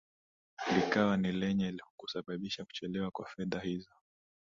[0.75, 3.91] likawa ni lenye kusababisha kuchelewa kwa fedha hizo